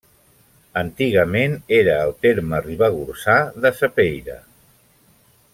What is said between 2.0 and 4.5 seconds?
al terme ribagorçà de Sapeira.